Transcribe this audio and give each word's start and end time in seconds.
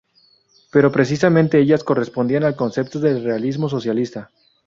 Pero 0.71 0.91
precisamente 0.91 1.59
ellas 1.59 1.83
correspondían 1.83 2.43
al 2.43 2.55
concepto 2.55 2.99
de 2.99 3.19
realismo 3.19 3.69
socialista. 3.69 4.31